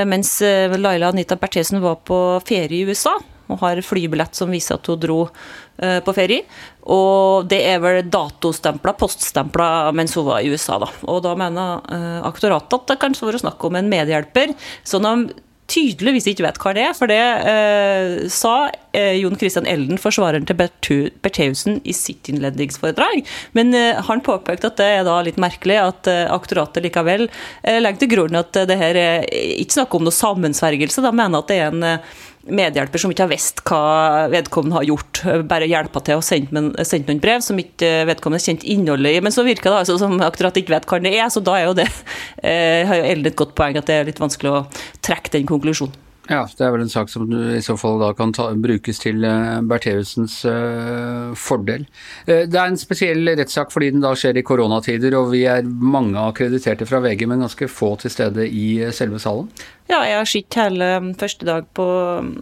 mens 0.09 0.31
Laila 0.41 1.11
Anita 1.13 1.37
Bertheussen 1.37 1.83
var 1.83 1.99
på 2.09 2.17
ferie 2.49 2.81
i 2.81 2.89
USA 2.89 3.19
og 3.47 3.61
har 3.63 3.83
flybillett 3.85 4.37
som 4.37 4.53
viser 4.53 4.79
at 4.79 4.91
hun 4.91 5.01
dro 5.01 5.19
uh, 5.27 6.01
på 6.05 6.15
ferie. 6.17 6.45
Og 6.93 7.49
det 7.51 7.63
er 7.71 7.81
vel 7.83 8.03
datostempla, 8.11 8.95
poststempla 8.99 9.71
mens 9.97 10.15
hun 10.19 10.29
var 10.29 10.45
i 10.45 10.53
USA, 10.53 10.79
da. 10.83 10.91
Og 11.11 11.23
da 11.27 11.35
mener 11.39 11.83
uh, 11.87 12.21
aktoratet 12.29 12.79
at 12.81 12.95
det 12.95 13.01
kan 13.03 13.17
være 13.17 13.43
snakk 13.43 13.67
om 13.67 13.79
en 13.79 13.91
medhjelper. 13.93 14.55
sånn 14.87 15.07
de 15.07 15.43
tydeligvis 15.71 16.29
ikke 16.31 16.45
vet 16.47 16.59
hva 16.63 16.73
det 16.77 16.85
er, 16.87 16.95
for 16.97 17.11
det 17.11 17.19
eh, 17.51 18.27
sa 18.33 18.55
eh, 18.95 19.17
Jon 19.19 19.37
Christian 19.39 19.67
Elden, 19.69 19.99
forsvareren 20.01 20.47
til 20.47 20.59
Bertheussen, 20.59 21.81
i 21.85 21.95
sitt 21.97 22.31
innledningsforedrag. 22.31 23.25
Men 23.59 23.75
eh, 23.75 23.99
han 24.09 24.23
påpekte 24.27 24.71
at 24.71 24.79
det 24.81 24.89
er 24.99 25.05
da 25.09 25.19
litt 25.27 25.41
merkelig 25.43 25.81
at 25.83 26.11
eh, 26.11 26.25
aktoratet 26.33 26.87
likevel 26.87 27.27
legger 27.67 28.03
til 28.03 28.13
grunn 28.15 28.39
at 28.39 28.55
det 28.69 28.79
her 28.79 28.99
er 29.01 29.27
ikke 29.27 29.81
snakk 29.81 29.99
om 29.99 30.07
noe 30.07 30.15
sammensvergelse. 30.15 31.03
De 31.05 31.13
mener 31.13 31.43
at 31.43 31.51
det 31.51 31.61
er 31.61 31.75
en 31.75 32.01
medhjelper 32.47 33.03
som 33.03 33.13
ikke 33.13 33.25
har 33.25 33.33
visst 33.33 33.63
hva 33.67 34.27
vedkommende 34.33 34.79
har 34.79 34.87
gjort, 34.89 35.23
bare 35.51 35.69
hjelpa 35.71 36.03
til 36.07 36.21
å 36.21 36.25
sende, 36.25 36.63
noen 36.63 37.23
brev 37.23 37.45
som 37.45 37.59
ikke 37.61 38.07
vedkommende 38.11 38.45
kjente 38.45 38.69
innholdet 38.73 39.19
i. 39.19 39.23
Men 39.25 39.35
så 39.35 39.47
virker 39.47 39.73
det 39.73 39.83
altså 39.83 39.99
som 40.01 40.17
akkurat 40.25 40.57
ikke 40.59 40.77
vet 40.77 40.89
hva 40.91 41.01
det 41.03 41.15
er, 41.17 41.29
så 41.33 41.43
da 41.45 41.59
er 41.59 41.69
jo 41.69 41.77
det 41.79 41.89
eh, 42.47 42.87
har 42.87 43.03
jo 43.03 43.13
Ellen 43.13 43.31
et 43.31 43.39
godt 43.39 43.57
poeng 43.59 43.79
at 43.79 43.89
det 43.91 44.01
er 44.01 44.11
litt 44.11 44.23
vanskelig 44.23 44.53
å 44.53 44.65
trekke 45.07 45.35
den 45.39 45.49
konklusjonen. 45.49 46.06
Ja, 46.27 46.43
det 46.59 46.65
er 46.67 46.73
vel 46.75 46.83
en 46.83 46.91
sak 46.91 47.11
som 47.11 47.29
i 47.31 47.61
så 47.63 47.77
fall 47.79 48.01
da 48.03 48.11
kan 48.19 48.33
ta, 48.35 48.49
brukes 48.59 48.99
til 49.03 49.23
uh, 49.23 49.63
Bertheussens 49.67 50.41
uh, 50.49 51.31
fordel. 51.39 51.85
Uh, 52.27 52.43
det 52.51 52.59
er 52.59 52.73
en 52.73 52.81
spesiell 52.81 53.31
rettssak 53.39 53.71
fordi 53.75 53.93
den 53.95 54.03
da 54.03 54.11
skjer 54.19 54.41
i 54.41 54.45
koronatider, 54.47 55.15
og 55.19 55.31
vi 55.35 55.45
er 55.51 55.67
mange 55.67 56.19
akkrediterte 56.19 56.89
fra 56.89 57.03
VG, 57.05 57.27
men 57.31 57.45
ganske 57.47 57.71
få 57.71 57.95
til 58.03 58.15
stede 58.15 58.49
i 58.49 58.67
selve 58.97 59.23
salen. 59.23 59.53
Ja, 59.87 60.03
jeg 60.03 60.19
har 60.19 60.31
sett 60.31 60.59
hele 60.59 60.91
første 61.21 61.47
dag 61.47 61.69
på 61.79 61.87
mm, 62.27 62.33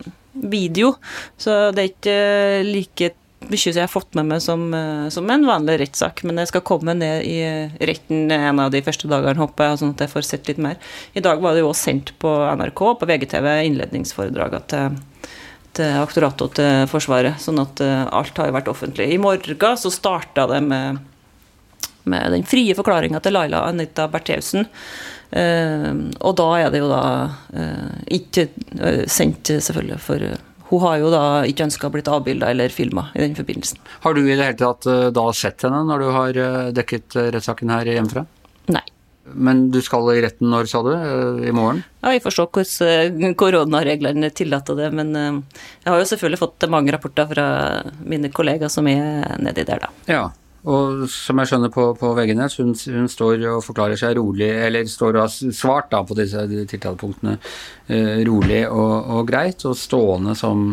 video, 0.54 0.94
så 1.36 1.68
det 1.76 1.84
er 1.84 1.92
ikke 1.92 2.18
like 2.70 3.12
mye 3.50 3.72
jeg 3.72 3.82
har 3.82 3.90
fått 3.90 4.14
med 4.18 4.28
meg 4.30 4.42
som, 4.44 4.66
som, 5.12 5.30
en 5.30 5.46
vanlig 5.48 5.78
rettssak, 5.82 6.22
men 6.28 6.40
jeg 6.42 6.50
skal 6.52 6.64
komme 6.66 6.94
ned 6.96 7.24
i 7.28 7.38
retten 7.84 8.32
en 8.32 8.62
av 8.62 8.72
de 8.74 8.82
første 8.84 9.10
dagene, 9.10 9.40
håper 9.40 9.70
jeg, 9.70 9.80
sånn 9.82 9.94
at 9.96 10.04
jeg 10.04 10.12
får 10.12 10.28
sett 10.28 10.50
litt 10.50 10.62
mer. 10.62 10.78
I 11.14 11.22
dag 11.24 11.42
var 11.42 11.56
det 11.56 11.64
jo 11.64 11.72
sendt 11.76 12.14
på 12.22 12.32
NRK, 12.58 12.84
på 13.00 13.10
VGTV, 13.10 13.50
innledningsforedraget 13.70 14.70
til 14.74 15.02
til 15.74 15.96
aktoratet 15.98 16.44
og 16.44 16.52
til 16.54 16.84
Forsvaret. 16.90 17.40
Sånn 17.42 17.58
at 17.62 17.82
alt 17.82 18.38
har 18.38 18.46
jo 18.46 18.56
vært 18.56 18.70
offentlig. 18.70 19.08
I 19.10 19.18
morgen 19.18 19.80
så 19.80 19.92
starta 19.92 20.46
det 20.50 20.60
med, 20.62 21.00
med 22.10 22.34
den 22.36 22.46
frie 22.48 22.76
forklaringa 22.78 23.20
til 23.24 23.36
Laila 23.36 23.64
Anita 23.70 24.06
Bertheussen. 24.10 24.68
og 25.34 26.36
da 26.38 26.48
er 26.60 26.70
det 26.70 26.82
jo 26.82 26.90
da 26.92 27.04
ikke 28.06 28.48
sendt, 29.10 29.50
selvfølgelig, 29.50 30.00
for 30.04 30.28
hun 30.74 30.82
har 30.82 30.98
jo 31.02 31.10
da 31.12 31.24
ikke 31.48 31.68
ønska 31.68 31.90
blitt 31.94 32.10
avbilda 32.10 32.50
eller 32.50 32.72
filma 32.72 33.08
i 33.14 33.22
den 33.22 33.36
forbindelsen. 33.38 33.78
Har 34.04 34.16
du 34.16 34.24
i 34.24 34.34
det 34.34 34.42
hele 34.42 34.58
tatt 34.58 34.88
eh, 34.90 35.10
da 35.14 35.28
sett 35.36 35.66
henne 35.66 35.84
når 35.88 36.02
du 36.02 36.10
har 36.16 36.40
eh, 36.46 36.72
dekket 36.74 37.16
eh, 37.20 37.30
rettssaken 37.34 37.72
her 37.74 37.90
hjemmefra? 37.94 38.26
Nei. 38.74 38.84
Men 39.24 39.68
du 39.72 39.80
skal 39.82 40.10
i 40.12 40.20
retten 40.20 40.50
når, 40.52 40.68
sa 40.68 40.82
du? 40.84 40.90
I 41.48 41.52
morgen? 41.56 41.80
Ja, 42.02 42.10
vi 42.12 42.20
får 42.20 42.34
se 42.36 42.44
hvordan 42.44 43.36
koronareglene 43.40 44.28
tillater 44.36 44.76
det. 44.76 44.90
Men 44.92 45.16
jeg 45.16 45.88
har 45.88 45.96
jo 45.96 46.10
selvfølgelig 46.10 46.42
fått 46.42 46.66
mange 46.68 46.92
rapporter 46.92 47.30
fra 47.30 47.46
mine 48.04 48.28
kollegaer 48.28 48.72
som 48.72 48.84
er 48.90 49.38
nedi 49.40 49.64
der, 49.64 49.86
da. 49.86 49.88
Ja, 50.12 50.26
og 50.64 51.04
som 51.12 51.40
jeg 51.40 51.50
skjønner 51.50 51.72
på, 51.72 51.90
på 52.00 52.12
veggene, 52.16 52.48
hun, 52.56 52.72
hun, 52.72 53.08
står 53.10 53.42
og 53.52 53.64
forklarer 53.66 54.00
seg 54.00 54.16
rolig, 54.16 54.48
eller 54.66 54.88
står 54.88 55.18
og 55.18 55.26
har 55.26 55.34
svart 55.58 55.90
da 55.92 56.00
på 56.06 56.16
disse 56.16 56.46
tiltalepunktene 56.72 57.36
eh, 57.36 58.22
rolig 58.24 58.62
og, 58.70 58.94
og, 59.18 59.26
greit, 59.28 59.66
og 59.68 59.76
stående 59.76 60.32
som, 60.38 60.70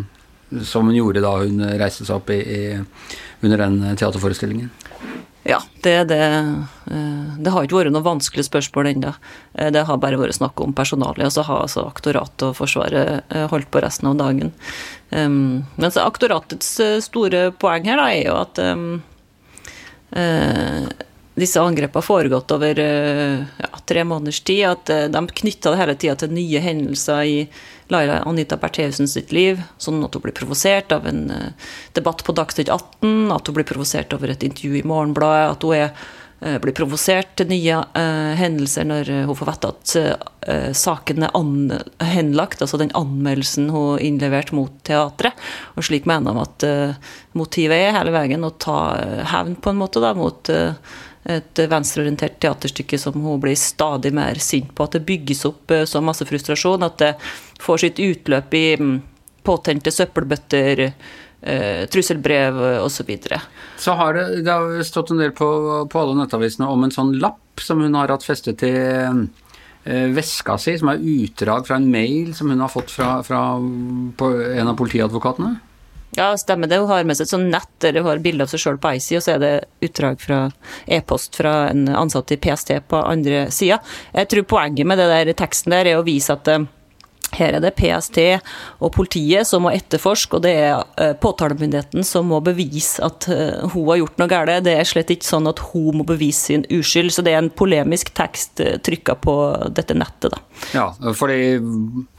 som, 0.64 0.88
hun 0.88 0.96
gjorde 0.96 1.26
da 1.26 1.34
hun 1.44 1.60
reiste 1.82 2.08
seg 2.08 2.22
opp 2.22 2.32
i, 2.32 2.40
i, 2.40 2.62
under 3.44 3.66
den 3.66 3.82
teaterforestillingen. 4.00 4.72
Ja, 5.44 5.58
det 5.82 6.04
det. 6.12 6.24
Eh, 6.86 7.38
det 7.42 7.52
har 7.52 7.66
ikke 7.66 7.80
vært 7.80 7.96
noe 7.96 8.06
vanskelig 8.06 8.46
spørsmål 8.46 8.92
ennå. 8.92 9.14
Eh, 9.58 9.72
det 9.74 9.84
har 9.90 10.00
bare 10.00 10.20
vært 10.22 10.38
snakk 10.38 10.62
om 10.62 10.76
personalet, 10.78 11.26
og 11.26 11.34
så 11.34 11.46
har 11.48 11.64
altså 11.66 11.88
aktoratet 11.90 12.46
og 12.52 12.58
Forsvaret 12.60 13.26
eh, 13.28 13.48
holdt 13.50 13.72
på 13.74 13.82
resten 13.82 14.12
av 14.12 14.20
dagen. 14.22 14.54
Um, 15.10 15.66
men 15.76 15.92
så 15.92 16.06
aktoratets 16.06 16.70
store 17.04 17.50
poeng 17.60 17.90
her 17.90 18.00
da, 18.00 18.06
er 18.14 18.30
jo 18.30 18.36
at 18.38 18.62
um, 18.64 18.86
eh, 18.94 19.11
disse 21.41 21.62
angrepene 21.62 21.98
har 22.01 22.06
foregått 22.06 22.51
over 22.51 22.80
eh, 22.80 23.44
ja, 23.58 23.70
tre 23.86 24.03
måneders 24.03 24.41
tid. 24.46 24.65
At 24.68 24.89
eh, 24.91 25.08
de 25.12 25.22
knytta 25.27 25.74
det 25.74 25.82
hele 25.82 25.96
tida 25.96 26.15
til 26.20 26.34
nye 26.36 26.63
hendelser 26.63 27.27
i 27.27 27.38
Laila 27.91 28.22
Anita 28.27 28.58
Bertheussen 28.60 29.10
sitt 29.10 29.32
liv. 29.36 29.62
Sånn 29.82 30.03
at 30.06 30.15
hun 30.15 30.25
blir 30.25 30.36
provosert 30.36 30.91
av 30.96 31.08
en 31.10 31.30
eh, 31.32 31.70
debatt 31.98 32.25
på 32.27 32.36
Dagsnytt 32.36 32.72
18, 32.72 33.32
at 33.32 33.48
hun 33.48 33.58
blir 33.58 33.68
provosert 33.68 34.13
over 34.18 34.34
et 34.34 34.44
intervju 34.48 34.82
i 34.82 34.88
Morgenbladet, 34.88 35.56
at 35.56 35.68
hun 35.68 35.80
er 35.80 35.96
Eh, 35.96 36.31
blir 36.42 36.74
provosert 36.74 37.36
til 37.38 37.52
nye 37.52 37.76
uh, 37.78 38.32
hendelser 38.40 38.88
når 38.90 39.10
eh, 39.14 39.26
hun 39.30 39.38
får 39.38 39.50
vite 39.52 39.70
at 39.70 39.92
uh, 40.50 40.72
saken 40.74 41.28
er 41.28 41.84
henlagt, 42.10 42.64
altså 42.66 42.80
den 42.82 42.94
anmeldelsen 42.98 43.70
hun 43.70 44.02
innleverte 44.02 44.58
mot 44.58 44.74
teatret. 44.88 45.38
Og 45.78 45.86
slik 45.86 46.10
mener 46.10 46.34
de 46.34 46.42
at 46.48 46.66
uh, 46.66 47.14
motivet 47.38 47.78
er 47.78 47.96
hele 48.00 48.16
veien 48.16 48.48
å 48.48 48.54
ta 48.58 48.80
hevn 49.36 49.54
på 49.62 49.70
en 49.70 49.82
måte 49.84 50.02
da, 50.02 50.16
mot 50.18 50.50
et 50.52 51.60
venstreorientert 51.70 52.40
teaterstykke 52.42 52.98
som 52.98 53.22
hun 53.22 53.42
blir 53.44 53.54
stadig 53.60 54.10
mer 54.18 54.42
sint 54.42 54.74
på. 54.74 54.88
At 54.88 54.98
det 54.98 55.06
bygges 55.06 55.46
opp 55.46 55.74
så 55.86 56.02
masse 56.02 56.26
frustrasjon 56.26 56.88
at 56.88 56.98
det 57.04 57.12
får 57.62 57.84
sitt 57.84 58.02
utløp 58.02 58.58
i 58.58 58.66
um, 58.82 58.96
påtente 59.46 59.94
søppelbøtter 59.94 60.88
eh, 61.42 61.86
trusselbrev 61.92 62.58
osv. 62.82 63.02
Så, 63.02 63.08
videre. 63.08 63.42
så 63.78 63.96
har 63.98 64.14
det, 64.14 64.26
det 64.46 64.52
har 64.52 64.84
stått 64.86 65.12
en 65.12 65.22
del 65.22 65.34
på, 65.38 65.48
på 65.92 66.02
alle 66.02 66.18
nettavisene 66.22 66.70
om 66.70 66.84
en 66.86 66.94
sånn 66.94 67.16
lapp 67.22 67.62
som 67.62 67.82
hun 67.82 67.98
har 67.98 68.14
hatt 68.14 68.26
festet 68.26 68.62
til 68.62 68.78
eh, 68.78 70.08
veska 70.14 70.58
si, 70.62 70.78
som 70.78 70.94
er 70.94 71.02
utdrag 71.02 71.68
fra 71.68 71.80
en 71.82 71.90
mail 71.92 72.36
som 72.38 72.52
hun 72.54 72.62
har 72.62 72.72
fått 72.72 72.94
fra, 72.94 73.18
fra 73.26 73.42
en 73.58 74.72
av 74.72 74.78
politiadvokatene? 74.78 75.58
Ja, 76.16 76.38
stemmer 76.38 76.68
det. 76.68 76.82
Hun 76.82 76.90
har 76.92 77.06
med 77.08 77.16
seg 77.16 77.26
et 77.26 77.32
sånt 77.32 77.52
nett 77.54 77.70
der 77.84 78.02
hun 78.02 78.10
har 78.10 78.20
bilde 78.24 78.44
av 78.44 78.52
seg 78.52 78.60
sjøl 78.60 78.80
på 78.84 78.92
side, 79.00 79.22
og 79.22 79.24
så 79.24 79.36
er 79.36 79.42
det 79.42 79.88
utdrag 79.88 80.20
fra 80.20 80.40
e-post 80.92 81.40
fra 81.40 81.54
en 81.70 81.86
ansatt 81.88 82.34
i 82.36 82.40
PST 82.42 82.74
på 82.92 83.00
andre 83.00 83.46
sida. 83.54 83.80
Jeg 84.12 84.28
tror 84.34 84.50
poenget 84.52 84.88
med 84.88 85.00
det 85.00 85.08
der 85.12 85.32
teksten 85.40 85.72
der 85.72 85.88
er 85.94 86.02
å 86.02 86.06
vise 86.08 86.36
at 86.36 86.52
eh, 86.52 86.68
her 87.38 87.58
er 87.58 87.64
det 87.64 87.74
PST 87.78 88.20
og 88.82 88.92
politiet 88.96 89.48
som 89.48 89.66
må 89.66 89.74
etterforske, 89.76 90.38
og 90.38 90.46
det 90.46 90.54
er 90.64 90.82
eh, 91.02 91.14
påtalemyndigheten 91.22 92.06
som 92.08 92.30
må 92.32 92.42
bevise 92.44 93.04
at 93.06 93.28
eh, 93.32 93.62
hun 93.74 93.88
har 93.90 94.02
gjort 94.02 94.22
noe 94.22 94.32
galt. 94.32 94.54
Det 94.66 94.76
er 94.76 94.88
slett 94.88 95.14
ikke 95.14 95.28
sånn 95.28 95.50
at 95.52 95.62
hun 95.72 96.02
må 96.02 96.08
bevise 96.08 96.52
sin 96.52 96.66
uskyld. 96.72 97.14
Så 97.14 97.26
det 97.26 97.36
er 97.36 97.44
en 97.44 97.52
polemisk 97.54 98.14
tekst 98.18 98.64
eh, 98.64 98.78
trykka 98.84 99.18
på 99.24 99.36
dette 99.74 99.98
nettet, 99.98 100.34
da. 100.34 100.42
Ja, 100.76 100.88
fordi 101.18 101.58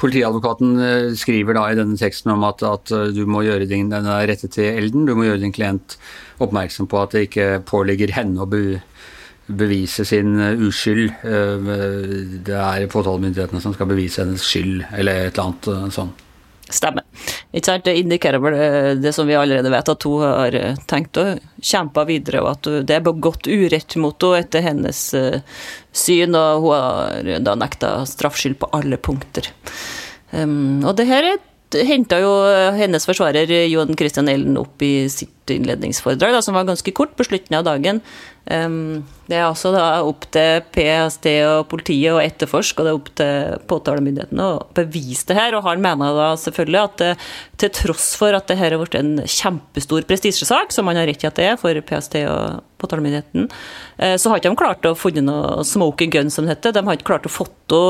politiadvokaten 0.01 1.15
skriver 1.19 1.55
da 1.57 1.67
i 1.71 1.77
denne 1.79 1.99
teksten 2.01 2.33
om 2.35 2.43
at, 2.49 2.65
at 2.67 2.91
du 3.15 3.23
må 3.31 3.45
gjøre 3.47 3.69
din, 3.71 3.93
den 3.93 4.09
er 4.11 4.27
rettet 4.31 4.57
til 4.57 4.67
Elden, 4.73 5.07
du 5.07 5.15
må 5.15 5.29
gjøre 5.29 5.45
din 5.45 5.55
klient 5.55 5.95
oppmerksom 6.43 6.89
på 6.91 6.99
at 6.99 7.15
det 7.15 7.29
ikke 7.29 7.49
påligger 7.69 8.15
henne 8.17 8.43
å 8.43 8.49
bevise 8.51 8.83
bevise 9.59 10.05
sin 10.05 10.41
eh, 10.41 10.67
uskyld. 10.69 11.13
Eh, 11.23 11.71
det 12.47 12.59
er 12.59 12.91
påtalemyndighetene 12.93 13.63
som 13.63 13.75
skal 13.77 13.91
bevise 13.91 14.23
hennes 14.23 14.45
skyld, 14.47 14.85
eller 14.97 15.29
et 15.29 15.33
eller 15.37 15.49
annet 15.49 15.71
eh, 15.73 15.89
sånt. 15.97 16.29
Stemmer. 16.73 17.05
Ikke 17.53 17.69
sant? 17.69 17.85
Det 17.85 17.93
indikerer 18.01 18.41
vel 18.41 18.55
det 19.03 19.11
som 19.13 19.27
vi 19.29 19.37
allerede 19.37 19.69
vet, 19.69 19.91
at 19.93 20.07
hun 20.09 20.23
har 20.25 20.55
tenkt 20.89 21.19
å 21.21 21.25
kjempe 21.61 22.07
videre, 22.09 22.41
og 22.41 22.55
at 22.55 22.69
det 22.89 22.97
er 22.97 23.05
begått 23.05 23.45
urett 23.51 23.97
mot 24.01 24.25
henne 24.25 24.41
etter 24.41 24.65
hennes 24.65 25.03
syn, 25.93 26.39
og 26.39 26.65
hun 26.65 26.73
har 26.73 27.29
da 27.45 27.57
nekta 27.61 27.91
straffskyld 28.09 28.57
på 28.63 28.71
alle 28.73 28.97
punkter. 28.97 29.51
Og 30.33 30.95
det 30.97 31.09
her 31.11 31.29
henta 31.91 32.23
jo 32.23 32.33
hennes 32.79 33.05
forsvarer 33.05 33.53
Johan 33.67 33.99
Christian 33.99 34.33
Ellen 34.33 34.57
opp 34.63 34.81
i 34.81 35.11
sitt 35.13 35.42
innledningsforedrag, 35.51 36.37
da, 36.37 36.43
som 36.45 36.55
var 36.55 36.69
ganske 36.69 36.95
kort 36.95 37.17
på 37.17 37.27
slutten 37.27 37.59
av 37.59 37.67
dagen. 37.67 38.03
Um, 38.47 39.05
det 39.31 39.37
er 39.39 39.45
også 39.47 39.71
da 39.71 40.03
opp 40.03 40.25
til 40.35 40.65
PST 40.75 41.29
og 41.47 41.69
politiet 41.71 42.11
å 42.11 42.21
etterforske, 42.21 42.83
og 42.83 42.85
det 42.85 42.91
er 42.91 42.99
opp 42.99 43.11
til 43.21 43.69
påtalemyndighetene 43.71 44.49
å 44.49 44.65
bevise 44.77 45.29
det 45.31 45.39
her. 45.39 45.55
Og 45.57 45.65
han 45.69 45.83
mener 45.83 46.17
da 46.19 46.33
selvfølgelig 46.41 46.81
at 46.83 46.99
det, 47.01 47.13
til 47.63 47.73
tross 47.79 48.11
for 48.19 48.35
at 48.37 48.51
det 48.51 48.59
her 48.59 48.75
har 48.75 48.83
blitt 48.83 48.99
en 48.99 49.15
kjempestor 49.23 50.05
prestisjesak, 50.11 50.75
som 50.75 50.91
han 50.91 50.99
har 51.01 51.09
rett 51.09 51.23
i 51.23 51.31
at 51.31 51.39
det 51.39 51.49
er 51.53 51.61
for 51.61 51.79
PST 51.87 52.19
og 52.27 52.61
påtalemyndigheten, 52.83 53.47
eh, 54.03 54.17
så 54.19 54.33
har 54.33 54.41
ikke 54.41 54.51
de 54.51 54.59
klart 54.59 54.91
å 54.91 54.97
finne 54.99 55.23
noe 55.29 55.63
smoking 55.67 56.11
gun, 56.11 56.33
som 56.35 56.45
det 56.45 56.57
heter. 56.57 56.75
De 56.75 56.83
har 56.83 56.99
ikke 56.99 57.13
klart 57.13 57.29
å 57.31 57.33
foto, 57.33 57.83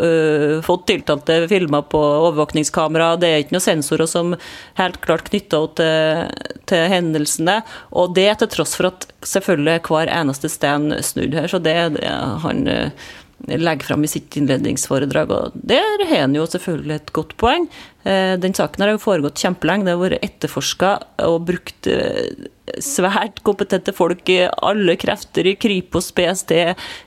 uh, 0.00 0.58
fått 0.64 0.86
tiltalte 0.88 1.42
filmer 1.52 1.84
på 1.92 2.00
overvåkningskamera. 2.00 3.12
Det 3.20 3.28
er 3.28 3.44
ikke 3.44 3.58
noen 3.58 3.66
sensorer 3.68 4.08
som 4.08 4.32
helt 4.80 5.00
klart 5.04 5.28
knytta 5.28 5.60
til, 5.78 6.32
til 6.70 6.88
hendelsene. 6.98 7.60
Og 7.96 8.12
det 8.18 8.28
til 8.42 8.52
tross 8.52 8.76
for 8.78 8.90
at 8.90 9.08
selvfølgelig 9.26 9.80
hver 9.88 10.12
eneste 10.12 10.50
stein 10.52 10.92
snudd 11.04 11.38
her. 11.38 11.48
Så 11.50 11.62
det 11.62 11.78
det 11.96 12.12
han 12.44 12.66
eh, 12.68 13.08
legger 13.46 13.86
fram 13.86 14.04
i 14.04 14.10
sitt 14.10 14.36
innledningsforedrag. 14.36 15.30
Og 15.30 15.52
der 15.54 16.04
har 16.04 16.24
han 16.26 16.36
jo 16.36 16.46
selvfølgelig 16.46 16.96
et 16.96 17.12
godt 17.16 17.36
poeng. 17.40 17.68
Eh, 18.04 18.34
den 18.40 18.56
saken 18.56 18.84
har 18.84 18.94
jo 18.94 19.02
foregått 19.02 19.40
kjempelenge. 19.40 19.86
Det 19.86 19.94
har 19.94 20.02
vært 20.02 20.26
etterforska 20.26 20.94
og 21.28 21.42
brukt 21.48 21.90
eh, 21.90 22.48
svært 22.84 23.42
kompetente 23.46 23.94
folk, 23.96 24.28
alle 24.62 24.96
krefter 25.00 25.48
i 25.48 25.56
Kripos, 25.60 26.10
PST, 26.16 26.54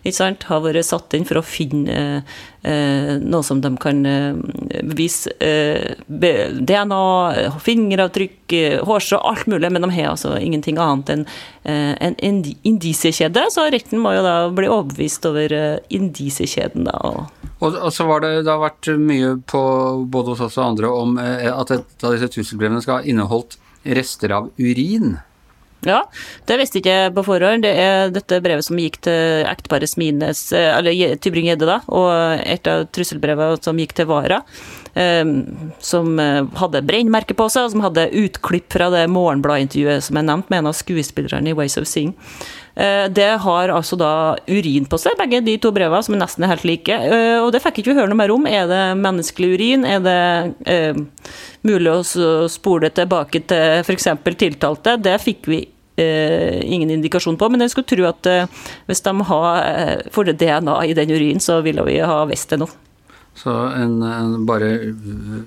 ikke 0.03 0.17
sant, 0.17 0.47
har 0.49 0.63
vært 0.65 0.87
satt 0.87 1.13
inn 1.17 1.27
for 1.27 1.41
å 1.41 1.45
finne 1.45 1.97
eh, 2.63 3.13
noe 3.21 3.43
som 3.45 3.61
de 3.63 3.71
kan 3.81 4.01
bevise. 4.81 5.33
Eh, 5.41 5.95
DNA, 6.11 7.01
fingeravtrykk, 7.63 8.57
hårstrå, 8.87 9.21
alt 9.31 9.47
mulig, 9.51 9.71
men 9.71 9.85
de 9.85 9.91
har 9.95 10.11
altså 10.13 10.35
ingenting 10.39 10.79
annet 10.81 11.13
enn 11.15 11.25
eh, 11.63 11.93
en 11.99 12.43
indisiekjede. 12.63 13.47
Så 13.53 13.67
retten 13.73 14.01
må 14.01 14.15
jo 14.15 14.25
da 14.25 14.35
bli 14.53 14.69
overbevist 14.69 15.25
over 15.29 15.55
eh, 15.55 15.79
indisiekjeden, 15.93 16.87
da. 16.89 17.27
Og, 17.61 17.75
og, 17.75 17.89
så 17.93 18.07
var 18.09 18.23
det, 18.23 18.33
det 18.45 18.51
har 18.51 18.61
vært 18.63 18.89
mye 18.97 19.35
på 19.49 19.63
både 20.11 20.33
hos 20.33 20.45
oss 20.47 20.57
og 20.57 20.71
andre 20.71 20.93
om 21.01 21.19
eh, 21.21 21.49
at 21.51 21.73
et 21.75 22.07
av 22.07 22.15
disse 22.15 22.31
trusselbrevene 22.33 22.81
skal 22.83 22.99
ha 22.99 23.05
inneholdt 23.07 23.59
rester 23.97 24.33
av 24.33 24.49
urin. 24.61 25.19
Ja, 25.87 26.03
det 26.45 26.59
visste 26.61 26.77
ikke 26.77 26.93
jeg 26.93 27.13
på 27.15 27.23
forhånd. 27.25 27.65
Det 27.65 27.71
er 27.73 28.11
dette 28.13 28.41
brevet 28.43 28.67
som 28.67 28.77
gikk 28.77 28.99
til 29.07 29.47
ekteparet 29.49 29.89
Smines, 29.89 30.43
eh, 30.53 30.69
eller 30.77 31.15
Tybring-Gjedde, 31.17 31.65
da, 31.69 31.79
og 31.89 32.43
et 32.45 32.69
av 32.69 32.85
trusselbrevene 32.93 33.57
som 33.63 33.81
gikk 33.81 33.97
til 33.97 34.09
Vara. 34.11 34.43
Som 34.91 36.17
hadde 36.59 36.81
brennmerke 36.83 37.31
på 37.39 37.45
seg, 37.47 37.63
og 37.63 37.71
som 37.71 37.83
hadde 37.85 38.09
utklipp 38.11 38.73
fra 38.75 38.89
det 38.91 39.05
Morgenblad-intervjuet 39.07 40.03
som 40.03 40.19
er 40.19 40.25
nevnt 40.27 40.51
med 40.51 40.59
en 40.59 40.67
av 40.73 40.75
skuespillerne 40.75 41.53
i 41.53 41.55
Ways 41.55 41.79
of 41.79 41.87
Seeing. 41.87 42.11
Eh, 42.75 43.07
det 43.11 43.29
har 43.43 43.73
altså 43.73 43.97
da 43.99 44.11
urin 44.47 44.87
på 44.87 44.99
seg, 45.01 45.17
begge 45.19 45.41
de 45.43 45.57
to 45.61 45.73
brevene, 45.75 46.03
som 46.05 46.15
er 46.15 46.23
nesten 46.23 46.47
helt 46.47 46.65
like. 46.67 46.95
Eh, 46.95 47.39
og 47.41 47.51
det 47.53 47.63
fikk 47.63 47.81
ikke 47.81 47.91
vi 47.91 47.99
høre 47.99 48.11
noe 48.11 48.21
mer 48.21 48.33
om. 48.33 48.47
Er 48.47 48.69
det 48.69 48.81
menneskelig 49.01 49.51
urin? 49.57 49.85
Er 49.87 50.03
det 50.05 50.21
eh, 50.71 51.01
mulig 51.67 51.91
å 51.91 52.01
spore 52.51 52.87
det 52.87 52.95
tilbake 53.01 53.43
til 53.51 53.83
f.eks. 53.83 54.07
tiltalte? 54.39 54.95
Det 55.03 55.17
fikk 55.23 55.51
vi 55.51 55.63
eh, 55.99 56.61
ingen 56.63 56.93
indikasjon 56.97 57.37
på, 57.37 57.49
men 57.51 57.65
jeg 57.65 57.75
skulle 57.75 57.91
tro 57.91 58.07
at 58.09 58.29
eh, 58.29 58.63
hvis 58.87 59.03
de 59.07 59.17
har 59.31 59.65
eh, 59.65 60.07
får 60.13 60.31
det 60.31 60.39
DNA 60.45 60.77
i 60.87 60.95
den 60.97 61.11
urinen, 61.11 61.43
så 61.43 61.59
ville 61.65 61.85
vi 61.87 61.99
ha 61.99 62.23
visst 62.29 62.53
det 62.53 62.61
nå. 62.63 62.69
Så 63.41 63.51
en, 63.51 64.01
en, 64.03 64.33
bare 64.45 64.73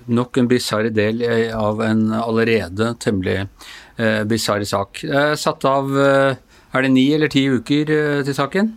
nok 0.08 0.38
en 0.40 0.48
bisarr 0.48 0.88
del 0.94 1.20
av 1.52 1.82
en 1.84 2.06
allerede 2.16 2.94
temmelig 3.00 3.42
eh, 3.44 4.22
bisarr 4.28 4.64
sak. 4.64 5.02
satt 5.36 5.66
av 5.68 5.92
eh, 6.00 6.38
er 6.74 6.86
det 6.86 6.94
ni 6.94 7.06
eller 7.14 7.30
ti 7.32 7.46
uker 7.50 7.92
eh, 7.94 8.24
til 8.26 8.36
saken? 8.36 8.72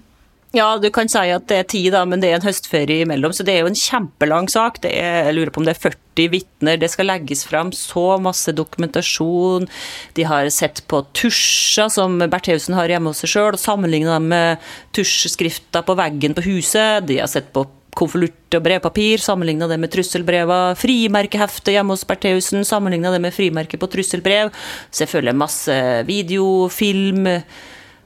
Ja, 0.56 0.77
du 0.80 0.88
kan 0.96 1.10
si 1.12 1.27
at 1.34 1.44
det 1.50 1.58
er 1.60 1.66
ti, 1.68 1.82
da, 1.92 2.06
men 2.08 2.22
det 2.24 2.30
er 2.32 2.38
en 2.38 2.46
høstferie 2.46 3.04
imellom. 3.04 3.34
Så 3.36 3.44
det 3.46 3.54
er 3.54 3.66
jo 3.66 3.72
en 3.72 3.77
kjempelang 3.77 4.48
sak. 4.50 4.80
Er, 4.88 5.27
jeg 5.27 5.36
lurer 5.36 5.51
på 5.51 5.60
om 5.60 5.68
det 5.68 5.75
er 5.75 5.82
40 5.84 6.30
vitner. 6.34 6.80
Det 6.80 6.89
skal 6.94 7.10
legges 7.12 7.44
fram 7.46 7.74
så 7.75 8.16
masse 8.24 8.54
dokumentasjon. 8.56 9.68
De 10.16 10.27
har 10.30 10.48
sett 10.56 10.86
på 10.88 11.04
tusjer 11.18 11.92
som 11.94 12.16
Bertheussen 12.32 12.77
har 12.80 12.89
hjemme 12.89 13.12
hos 13.12 13.25
seg 13.25 13.34
sjøl, 13.36 13.51
og 13.58 13.62
sammenligna 13.62 14.16
dem 14.16 14.32
med 14.32 14.70
tusjskrifter 14.96 15.84
på 15.86 15.98
veggen 16.00 16.38
på 16.38 16.48
huset. 16.48 17.04
De 17.12 17.20
har 17.20 17.32
sett 17.32 17.51
på 17.51 17.68
konvolutt 17.98 18.54
og 18.56 18.63
brevpapir, 18.63 19.20
sammenligna 19.20 19.68
det 19.68 19.82
med 19.82 19.92
trusselbreva. 19.92 20.62
Frimerkehefte 20.80 21.74
hjemme 21.75 21.98
hos 21.98 22.08
Bertheussen, 22.08 22.63
sammenligna 22.68 23.12
det 23.12 23.24
med 23.25 23.36
frimerke 23.36 23.80
på 23.82 23.89
trusselbrev. 23.92 24.54
Selvfølgelig 24.96 25.42
masse 25.44 25.82
videofilm. 26.08 27.34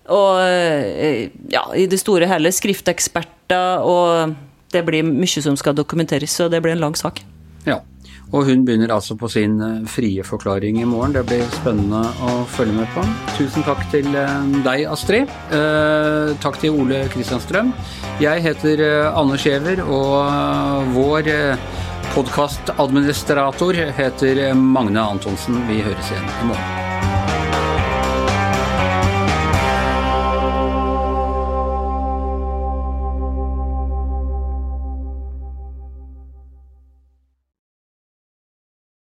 Og 0.10 0.41
eh, 0.41 1.29
ja, 1.51 1.65
i 1.77 1.86
det 1.89 2.00
store 2.01 2.29
hele 2.29 2.51
skrifteksperter, 2.55 3.86
og 3.86 4.34
det 4.74 4.86
blir 4.88 5.05
mye 5.05 5.43
som 5.43 5.58
skal 5.60 5.77
dokumenteres, 5.77 6.34
så 6.34 6.50
det 6.50 6.63
blir 6.63 6.74
en 6.74 6.84
lang 6.88 6.98
sak. 6.98 7.22
Ja, 7.67 7.81
og 8.31 8.48
hun 8.48 8.63
begynner 8.65 8.93
altså 8.96 9.17
på 9.20 9.27
sin 9.31 9.60
eh, 9.62 9.88
frie 9.91 10.24
forklaring 10.24 10.79
i 10.81 10.88
morgen. 10.88 11.13
Det 11.15 11.25
blir 11.27 11.43
spennende 11.60 12.01
å 12.24 12.41
følge 12.50 12.77
med 12.79 12.89
på. 12.96 13.03
Tusen 13.36 13.65
takk 13.67 13.84
til 13.91 14.08
eh, 14.15 14.36
deg, 14.65 14.86
Astrid. 14.91 15.31
Eh, 15.51 16.31
takk 16.43 16.60
til 16.63 16.79
Ole 16.81 17.03
Kristianstrøm. 17.12 17.74
Jeg 18.24 18.43
heter 18.46 18.86
Anne 19.12 19.39
Skjever, 19.41 19.84
og 19.84 20.93
vår 20.96 21.31
podkastadministrator 22.12 23.81
heter 23.98 24.46
Magne 24.58 25.10
Antonsen. 25.15 25.60
Vi 25.72 25.81
høres 25.84 26.13
igjen 26.13 26.31
i 26.31 26.53
morgen. 26.53 26.80